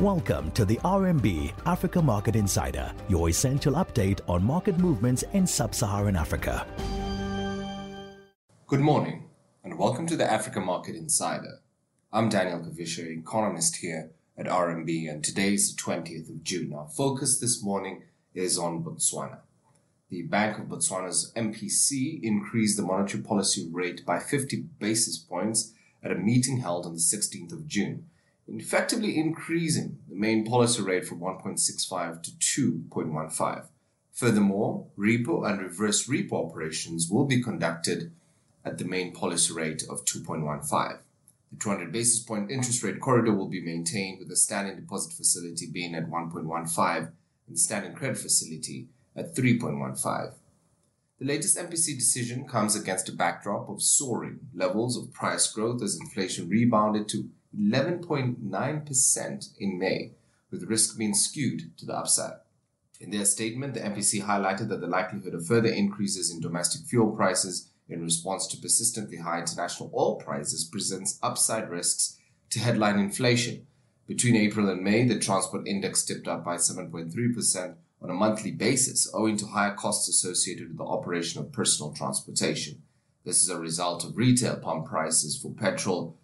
[0.00, 5.74] Welcome to the RMB Africa Market Insider, your essential update on market movements in sub
[5.74, 6.66] Saharan Africa.
[8.66, 9.30] Good morning,
[9.64, 11.62] and welcome to the Africa Market Insider.
[12.12, 16.74] I'm Daniel Kavishe, economist here at RMB, and today is the 20th of June.
[16.74, 18.02] Our focus this morning
[18.34, 19.38] is on Botswana.
[20.10, 25.72] The Bank of Botswana's MPC increased the monetary policy rate by 50 basis points
[26.02, 28.04] at a meeting held on the 16th of June
[28.48, 32.30] effectively increasing the main policy rate from 1.65 to
[32.90, 33.66] 2.15.
[34.12, 38.12] Furthermore, repo and reverse repo operations will be conducted
[38.64, 40.98] at the main policy rate of 2.15.
[41.52, 45.68] The 200 basis point interest rate corridor will be maintained with the standing deposit facility
[45.72, 47.12] being at 1.15
[47.48, 50.32] and standing credit facility at 3.15.
[51.18, 55.98] The latest MPC decision comes against a backdrop of soaring levels of price growth as
[55.98, 60.12] inflation rebounded to 11.9% in May,
[60.50, 62.34] with risk being skewed to the upside.
[63.00, 67.10] In their statement, the MPC highlighted that the likelihood of further increases in domestic fuel
[67.12, 72.18] prices in response to persistently high international oil prices presents upside risks
[72.50, 73.66] to headline inflation.
[74.06, 79.10] Between April and May, the transport index tipped up by 7.3% on a monthly basis,
[79.12, 82.82] owing to higher costs associated with the operation of personal transportation.
[83.24, 86.16] This is a result of retail pump prices for petrol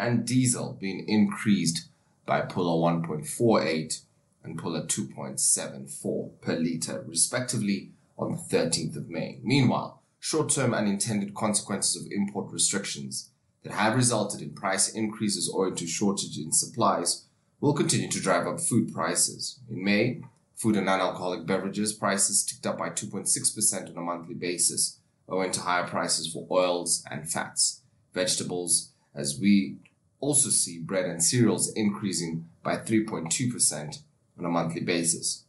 [0.00, 1.88] and diesel being increased
[2.24, 4.00] by pula 1.48
[4.42, 9.38] and pula 2.74 per litre, respectively, on the 13th of May.
[9.42, 13.30] Meanwhile, short-term unintended consequences of import restrictions
[13.62, 17.26] that have resulted in price increases owing to shortage in supplies
[17.60, 19.60] will continue to drive up food prices.
[19.70, 20.22] In May,
[20.56, 25.60] food and non-alcoholic beverages prices ticked up by 2.6% on a monthly basis, owing to
[25.60, 27.82] higher prices for oils and fats.
[28.14, 29.76] Vegetables, as we
[30.20, 33.98] also see bread and cereals increasing by 3.2%
[34.38, 35.44] on a monthly basis.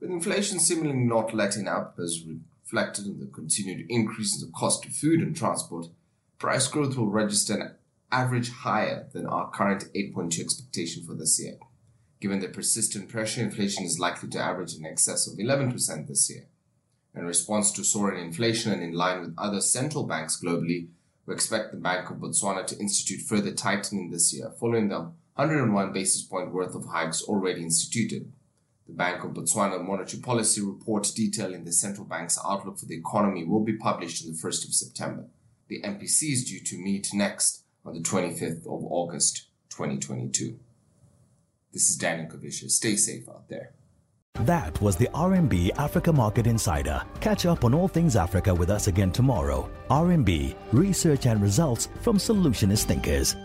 [0.00, 4.84] With inflation seemingly not letting up, as reflected in the continued increase in the cost
[4.86, 5.86] of food and transport,
[6.38, 7.74] price growth will register an
[8.10, 11.58] average higher than our current 8.2 expectation for this year.
[12.20, 16.46] Given the persistent pressure, inflation is likely to average in excess of 11% this year.
[17.14, 20.88] In response to soaring inflation and in line with other central banks globally,
[21.30, 25.92] we expect the Bank of Botswana to institute further tightening this year, following the 101
[25.92, 28.32] basis point worth of hikes already instituted.
[28.88, 33.44] The Bank of Botswana Monetary Policy Report detailing the central bank's outlook for the economy
[33.44, 35.26] will be published on the 1st of September.
[35.68, 40.58] The MPC is due to meet next on the 25th of August 2022.
[41.72, 42.68] This is Daniel Kavishe.
[42.72, 43.70] Stay safe out there.
[44.34, 47.02] That was the RMB Africa Market Insider.
[47.20, 49.68] Catch up on all things Africa with us again tomorrow.
[49.90, 53.36] RMB, research and results from solutionist thinkers.